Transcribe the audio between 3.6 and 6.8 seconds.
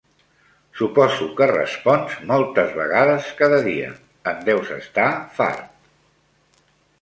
dia, en deus estar fart.